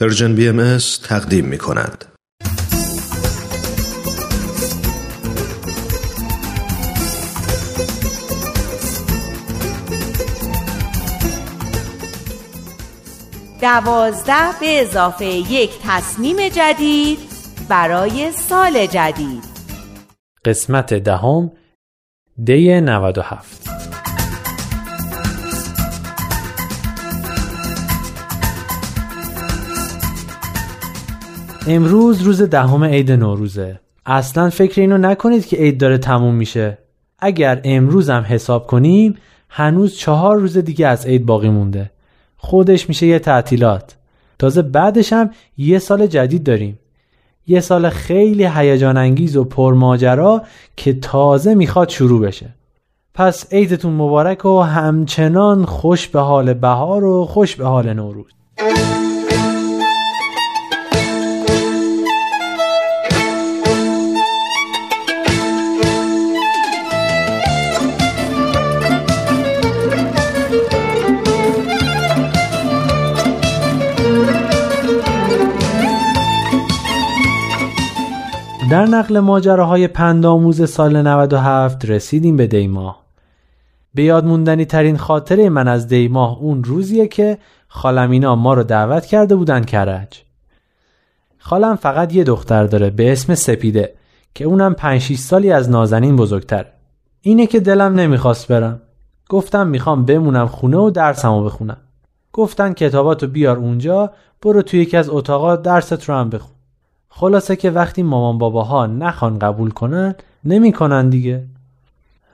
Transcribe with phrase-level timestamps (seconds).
[0.00, 2.04] پرژن بی ام تقدیم می کند.
[13.60, 17.18] دوازده به اضافه یک تصمیم جدید
[17.68, 19.44] برای سال جدید
[20.44, 21.52] قسمت دهم
[22.44, 23.65] دی 97
[31.68, 33.80] امروز روز دهم عید نوروزه.
[34.06, 36.78] اصلا فکر اینو نکنید که عید داره تموم میشه.
[37.18, 39.14] اگر امروز هم حساب کنیم
[39.48, 41.90] هنوز چهار روز دیگه از عید باقی مونده.
[42.36, 43.96] خودش میشه یه تعطیلات.
[44.38, 46.78] تازه بعدش هم یه سال جدید داریم.
[47.46, 50.42] یه سال خیلی هیجان انگیز و پرماجرا
[50.76, 52.54] که تازه می‌خواد شروع بشه.
[53.14, 58.30] پس عیدتون مبارک و همچنان خوش به حال بهار و خوش به حال نوروز.
[79.06, 83.04] نقل ماجراهای پندآموز سال 97 رسیدیم به دیماه.
[83.94, 88.62] به یاد موندنی ترین خاطره من از دیماه اون روزیه که خالم اینا ما رو
[88.62, 90.22] دعوت کرده بودن کرج.
[91.38, 93.94] خالم فقط یه دختر داره به اسم سپیده
[94.34, 96.66] که اونم 5 سالی از نازنین بزرگتر.
[97.20, 98.80] اینه که دلم نمی‌خواست برم.
[99.28, 101.78] گفتم می‌خوام بمونم خونه و درسمو بخونم.
[102.32, 104.10] گفتن کتاباتو بیار اونجا
[104.42, 106.55] برو توی یکی از اتاقا درست رو هم بخون.
[107.18, 110.14] خلاصه که وقتی مامان باباها نخوان قبول کنن
[110.44, 111.44] نمی‌کنن دیگه.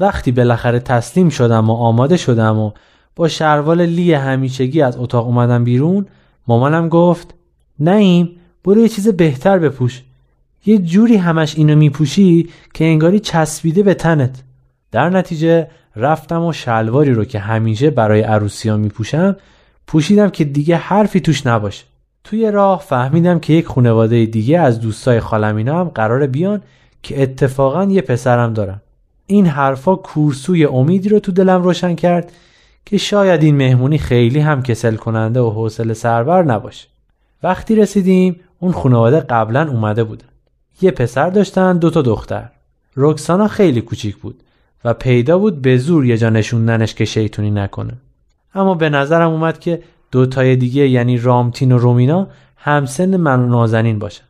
[0.00, 2.70] وقتی بالاخره تسلیم شدم و آماده شدم و
[3.16, 6.06] با شروال لی همیشگی از اتاق اومدم بیرون
[6.46, 7.34] مامانم گفت
[7.78, 10.02] نیم برو یه چیز بهتر بپوش.
[10.66, 14.42] یه جوری همش اینو میپوشی که انگاری چسبیده به تنت.
[14.92, 19.36] در نتیجه رفتم و شلواری رو که همیشه برای عروسی ها میپوشم
[19.86, 21.84] پوشیدم که دیگه حرفی توش نباشه.
[22.26, 26.62] توی راه فهمیدم که یک خانواده دیگه از دوستای خالمینا هم قرار بیان
[27.02, 28.82] که اتفاقا یه پسرم دارم
[29.26, 32.32] این حرفا کورسوی امیدی رو تو دلم روشن کرد
[32.86, 36.88] که شاید این مهمونی خیلی هم کسل کننده و حوصله سربر نباشه.
[37.42, 40.28] وقتی رسیدیم اون خانواده قبلا اومده بودن.
[40.82, 42.48] یه پسر داشتن دو تا دختر.
[42.96, 44.42] رکسانا خیلی کوچیک بود
[44.84, 47.92] و پیدا بود به زور یه جا نشوندنش که شیطونی نکنه.
[48.54, 49.82] اما به نظرم اومد که
[50.16, 54.24] دوتای دیگه یعنی رامتین و رومینا همسن من و نازنین باشن.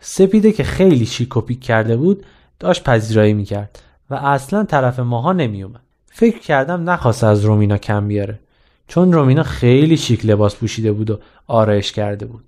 [0.00, 2.24] سپیده که خیلی شیک و پیک کرده بود
[2.58, 8.38] داشت پذیرایی می‌کرد و اصلا طرف ماها نمیومد فکر کردم نخواست از رومینا کم بیاره
[8.86, 12.44] چون رومینا خیلی شیک لباس پوشیده بود و آرایش کرده بود.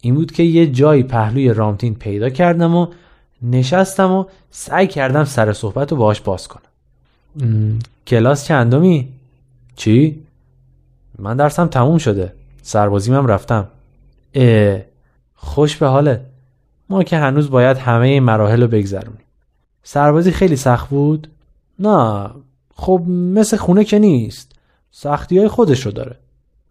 [0.00, 2.86] این بود که یه جایی پهلوی رامتین پیدا کردم و
[3.42, 6.62] نشستم و سعی کردم سر صحبت رو باهاش باز کنم.
[8.06, 9.08] کلاس چندمی؟
[9.76, 10.22] چی؟
[11.20, 12.32] من درسم تموم شده.
[12.62, 13.68] سربازیم هم رفتم.
[14.34, 14.80] اه
[15.34, 16.26] خوش به حاله.
[16.88, 19.24] ما که هنوز باید همه این مراحل رو بگذرونیم.
[19.82, 21.28] سربازی خیلی سخت بود؟
[21.78, 22.30] نه.
[22.74, 24.52] خب مثل خونه که نیست.
[24.90, 26.16] سختی های خودش رو داره.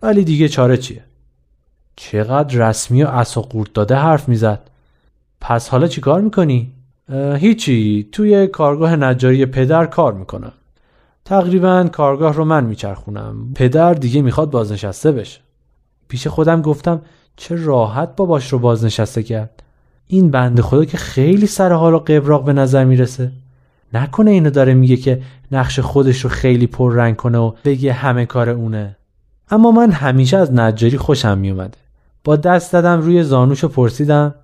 [0.01, 1.03] ولی دیگه چاره چیه؟
[1.95, 4.69] چقدر رسمی و اصا قورت داده حرف می‌زد.
[5.41, 6.71] پس حالا چی کار می‌کنی؟
[7.35, 8.09] هیچی.
[8.11, 10.53] توی کارگاه نجاری پدر کار می‌کنم
[11.29, 13.53] تقریبا کارگاه رو من میچرخونم.
[13.55, 15.39] پدر دیگه می‌خواد بازنشسته بشه.
[16.07, 17.01] پیش خودم گفتم
[17.35, 19.63] چه راحت باباش رو بازنشسته کرد.
[20.07, 23.31] این بنده خدا که خیلی سر حال و قبراق به نظر می‌رسه.
[23.93, 28.25] نکنه اینو داره میگه که نقش خودش رو خیلی پر رنگ کنه و بگه همه
[28.25, 28.95] کار اونه.
[29.51, 31.77] اما من همیشه از نجاری خوشم میومده
[32.23, 34.35] با دست دادم روی زانوش پرسیدم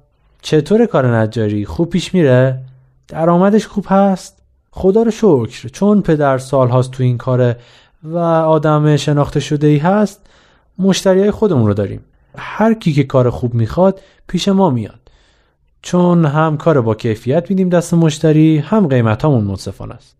[0.41, 2.61] چطور کار نجاری؟ خوب پیش میره؟
[3.07, 4.34] درآمدش خوب هست؟
[4.77, 5.69] خدا رو شکر.
[5.69, 7.57] چون پدر سال هاست تو این کاره
[8.03, 10.21] و آدم شناخته شده ای هست
[10.79, 12.01] مشتری های خودمون رو داریم.
[12.37, 14.99] هر کی که کار خوب می‌خواد پیش ما میاد.
[15.81, 20.15] چون هم کار با کیفیت میدیم دست مشتری هم قیمت همون منصفانه است.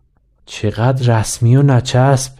[0.45, 2.31] چقدر رسمی و نچسب.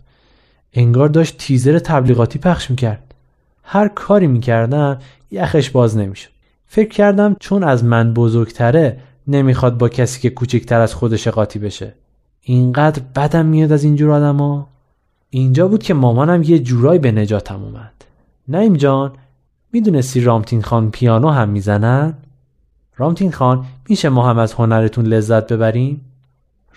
[0.74, 3.13] انگار داشت تیزر تبلیغاتی پخش می‌کرد.
[3.63, 5.00] هر کاری می‌کردم
[5.31, 6.30] یخش باز نمی‌شد.
[6.68, 11.94] فکر کردم چون از من بزرگتره نمی‌خواد با کسی که کوچکتر از خودش قاطی بشه.
[12.47, 14.68] اینقدر بدم میاد از اینجور آدما
[15.30, 17.94] اینجا بود که مامانم یه جورایی به نجاتم اومد
[18.47, 19.12] نیم جان
[19.74, 22.13] می‌دونستی رامتین خان پیانو هم می‌زنن؟
[22.97, 26.01] رامتین خان میشه ما هم از هنرتون لذت ببریم؟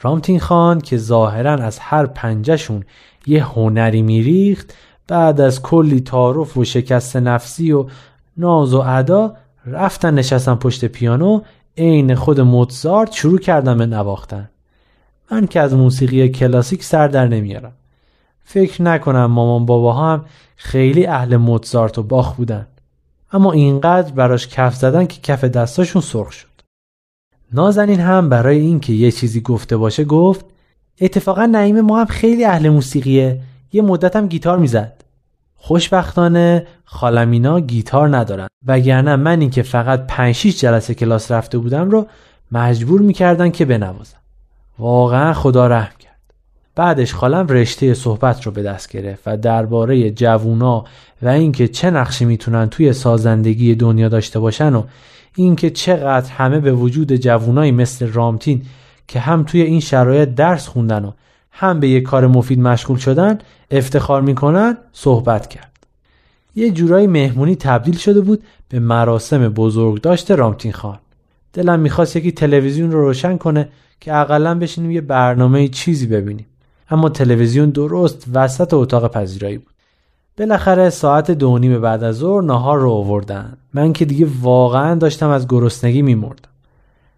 [0.02, 2.84] رامتین خان که ظاهرا از هر پنجهشون
[3.26, 4.74] یه هنری میریخت
[5.08, 7.86] بعد از کلی تعارف و شکست نفسی و
[8.36, 9.36] ناز و ادا
[9.66, 11.40] رفتن نشستن پشت پیانو
[11.76, 14.50] عین خود موتزارت شروع کردن به نواختن
[15.30, 17.72] من که از موسیقی کلاسیک سر در نمیارم.
[18.44, 20.24] فکر نکنم مامان بابا هم
[20.56, 22.66] خیلی اهل موتزارت و باخ بودن.
[23.32, 26.48] اما اینقدر براش کف زدن که کف دستاشون سرخ شد.
[27.52, 30.44] نازنین هم برای اینکه یه چیزی گفته باشه گفت
[31.00, 33.40] اتفاقا نعیم ما هم خیلی اهل موسیقیه.
[33.72, 35.04] یه مدت هم گیتار می‌زد.
[35.54, 38.48] خوشبختانه خالمینا گیتار ندارن.
[38.66, 42.06] وگرنه من اینکه فقط 5 6 جلسه کلاس رفته بودم رو
[42.52, 44.18] مجبور می‌کردن که بنوازم.
[44.78, 46.08] واقعا خدا رحم کرد.
[46.74, 50.84] بعدش خالم رشته صحبت رو به دست گرفت و درباره جوونا
[51.22, 54.82] و اینکه چه نقشی می‌تونن توی سازندگی دنیا داشته باشن و
[55.36, 58.62] اینکه چقدر همه به وجود جوونایی مثل رامتین
[59.08, 61.12] که هم توی این شرایط درس خوندن و
[61.50, 63.38] هم به یه کار مفید مشغول شدن
[63.70, 65.72] افتخار می‌کنن صحبت کرد.
[66.54, 70.98] یه جورایی مهمونی تبدیل شده بود به مراسم بزرگ داشته رامتین خان.
[71.58, 73.68] دلم می‌خواست یکی تلویزیون رو روشن کنه
[74.00, 76.46] که اقلا بشینیم یه برنامه چیزی ببینیم.
[76.90, 79.74] اما تلویزیون درست وسط اتاق پذیرایی بود.
[80.38, 83.56] بالاخره ساعت دو نیم بعد از ظهر نهار رو آوردن.
[83.74, 86.48] من که دیگه واقعا داشتم از گرسنگی میمردم.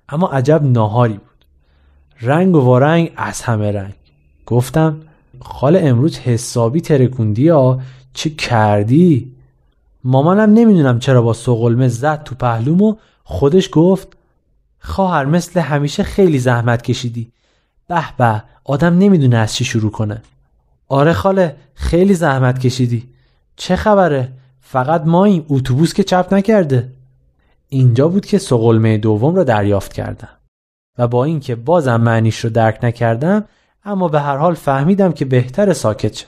[0.09, 1.45] اما عجب ناهاری بود.
[2.21, 3.95] رنگ و وارنگ از همه رنگ.
[4.47, 4.97] گفتم
[5.41, 7.81] خال امروز حسابی ترکوندی ها؟
[8.15, 9.33] چه کردی؟
[10.05, 12.95] مامانم نمی‌دونم چرا با سقلمه زد تو پهلوم و
[13.25, 14.17] خودش گفت
[14.81, 17.33] خواهر مثل همیشه خیلی زحمت کشیدی.
[17.89, 20.23] به به آدم نمی‌دونه از چی شروع کنه.
[20.89, 23.09] آره خاله خیلی زحمت کشیدی.
[23.57, 26.93] چه خبره؟ فقط ما این اتوبوس که چپ نکرده.
[27.69, 30.29] اینجا بود که سقلمه دوم را دریافت کردم.
[30.99, 33.45] و با اینکه بازم معنیش رو درک نکردم
[33.85, 36.27] اما به هر حال فهمیدم که بهتر ساکت شد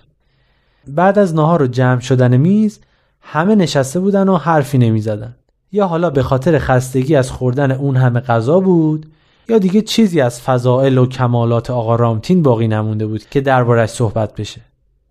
[0.87, 2.81] بعد از نهار و جمع شدن میز
[3.21, 5.35] همه نشسته بودن و حرفی نمی زدن.
[5.73, 9.07] یا حالا به خاطر خستگی از خوردن اون همه غذا بود
[9.49, 14.35] یا دیگه چیزی از فضائل و کمالات آقا رامتین باقی نمونده بود که دربارش صحبت
[14.35, 14.61] بشه.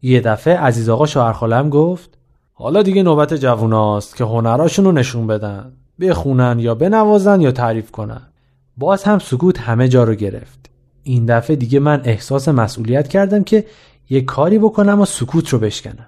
[0.01, 2.17] یه دفعه عزیز آقا شوهرخالم گفت
[2.53, 5.73] حالا دیگه نوبت جووناست که هنراشون رو نشون بدن.
[5.99, 8.21] بخونن یا بنوازن یا تعریف کنن.
[8.77, 10.69] باز هم سکوت همه جا رو گرفت.
[11.03, 13.65] این دفعه دیگه من احساس مسئولیت کردم که
[14.09, 16.07] یه کاری بکنم و سکوت رو بشکنم.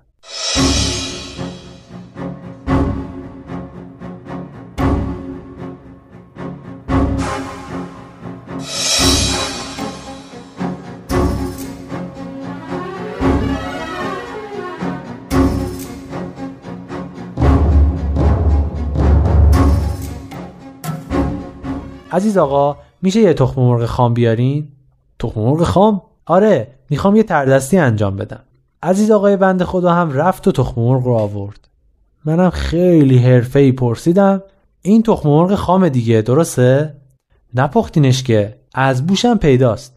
[22.14, 24.68] عزیز آقا میشه یه تخم مرغ خام بیارین؟
[25.20, 28.44] تخم مرغ خام؟ آره می‌خوام یه تردستی انجام بدم
[28.84, 31.68] عزیز آقای بند خدا هم رفت و تخم مرغ رو آورد
[32.26, 34.44] منم خیلی حرفه ای پرسیدم
[34.82, 36.96] این تخم مرغ خام دیگه درسته؟
[37.56, 39.96] نپختینش که از بوشم پیداست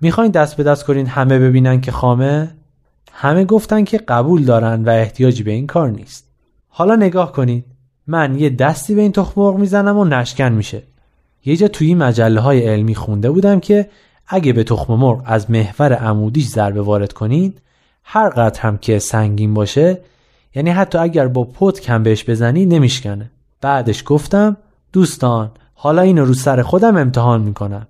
[0.00, 2.56] می‌خواین دست به دست کنین همه ببینن که خامه؟
[3.12, 6.28] همه گفتن که قبول دارن و احتیاجی به این کار نیست
[6.68, 7.64] حالا نگاه کنید
[8.06, 10.82] من یه دستی به این تخم مرغ می‌زنم و نشکن میشه
[11.46, 13.90] یه جا توی مجله های علمی خونده بودم که
[14.26, 17.60] اگه به تخم مرغ از محور عمودیش ضربه وارد کنید
[18.04, 20.00] هر قدر هم که سنگین باشه
[20.54, 23.30] یعنی حتی اگر با پت کم بهش بزنی نمیشکنه.
[23.60, 24.56] بعدش گفتم
[24.92, 27.86] دوستان حالا اینو رو سر خودم امتحان می‌کنم.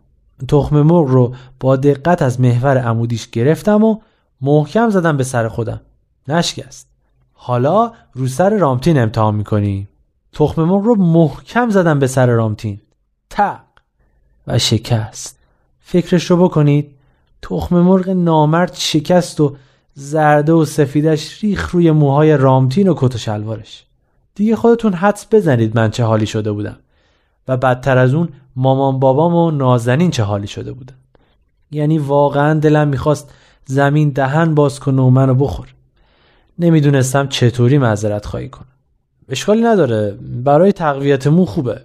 [0.48, 3.98] تخم مرغ رو با دقت از محور عمودیش گرفتم و
[4.40, 5.80] محکم زدم به سر خودم.
[6.28, 6.88] نشکست.
[7.32, 9.88] حالا رو سر رامتین امتحان می‌کنیم.
[10.32, 12.80] تخم مرغ رو محکم زدم به سر رامتین.
[13.30, 13.61] تق
[14.47, 15.38] و شکست.
[15.80, 16.95] فکرش رو بکنید
[17.42, 19.56] تخم مرغ نامرد شکست و
[19.95, 23.85] زرده و سفیدش ریخ روی موهای رامتین و کت و شلوارش.
[24.35, 26.76] دیگه خودتون حدس بزنید من چه حالی شده بودم.
[27.49, 30.95] و بدتر از اون مامان بابام و نازنین چه حالی شده بودن.
[31.71, 35.75] یعنی واقعا دلم می‌خواست زمین دهن باز کنه و منو بخور.
[36.59, 38.66] نمی‌دونستم چطوری معذرت خواهی کنم.
[39.28, 40.18] اشکالی نداره.
[40.21, 41.80] برای تقویت مو خوبه.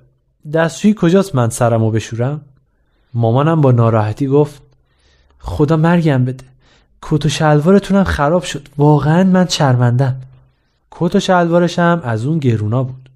[0.53, 2.41] دستشویی کجاست من سرمو بشورم؟
[3.13, 4.61] مامانم با ناراحتی گفت
[5.39, 6.45] خدا مرگم بده.
[7.01, 8.67] کت و شلوارتونم خراب شد.
[8.77, 10.15] واقعا من شرمندم.
[10.91, 13.09] کت و شلوارشم از اون گرونا بود.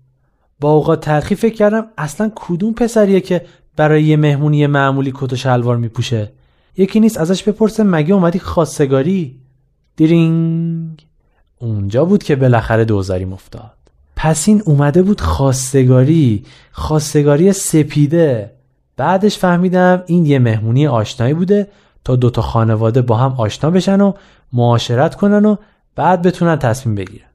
[0.60, 5.36] با اوقات تلخی فکر کردم اصلا کدوم پسریه که برای یه مهمونی معمولی کت و
[5.36, 6.32] شلوار میپوشه.
[6.77, 9.39] یکی نیست ازش بپرسه مگه اومدی خواستگاری؟
[9.96, 11.05] دیرینگ
[11.60, 13.85] اونجا بود که بالاخره دوزاریم افتاد.
[14.25, 18.51] پس این اومده بود خواستگاری خواستگاری سپیده.
[18.98, 21.67] بعدش فهمیدم این یه مهمونی آشنایی بوده
[22.03, 24.13] تا دوتا خانواده با هم آشنا بشن و
[24.53, 25.55] معاشرت کنن و
[25.96, 27.25] بعد بتونن تصمیم بگیرن.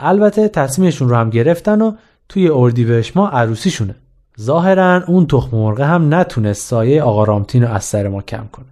[0.00, 1.92] البته تصمیمشون رو هم گرفتن و
[2.28, 3.94] توی اردیبهشت ما عروسیشونه.
[4.40, 8.66] ظاهرا اون تخم مرغ هم نتونست سایه آقا رامتین رو از سر ما کم کنه.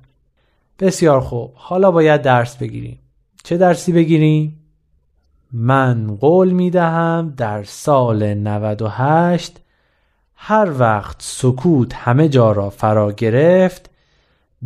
[0.78, 1.52] بسیار خوب.
[1.54, 2.99] حالا باید درس بگیریم.
[3.45, 4.65] چه درسی بگیریم؟
[5.58, 9.60] من قول می دهم در سال 98
[10.34, 13.90] هر وقت سکوت همه جا را فرا گرفت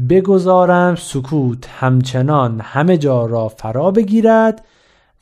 [0.09, 4.64] بگذارم سکوت همچنان همه جا را فرا بگیرد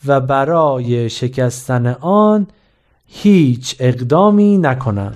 [0.07, 2.47] و برای شکستن آن
[3.07, 5.13] هیچ اقدامی نکنم.